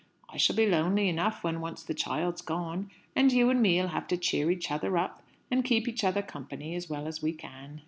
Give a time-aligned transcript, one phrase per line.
[0.29, 4.07] I shall be lonely enough when once the child's gone; and you and me'll have
[4.07, 7.79] to cheer each other up, and keep each other company, as well as we can.